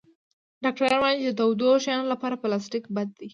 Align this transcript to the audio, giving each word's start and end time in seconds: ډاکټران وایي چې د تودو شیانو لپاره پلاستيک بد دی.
ډاکټران 0.63 0.99
وایي 1.01 1.19
چې 1.23 1.31
د 1.33 1.35
تودو 1.39 1.69
شیانو 1.83 2.11
لپاره 2.13 2.39
پلاستيک 2.41 2.83
بد 2.95 3.09
دی. 3.19 3.27